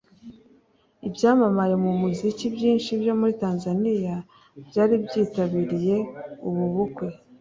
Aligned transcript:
ibyamamare 1.07 1.75
mu 1.83 1.91
muziki 2.01 2.45
byinshi 2.55 2.89
byo 3.01 3.13
muri 3.19 3.33
Tanzania 3.43 4.15
byari 4.67 4.93
byitabiriye 5.05 5.95
ubu 6.47 6.63
bukwe 6.73 7.07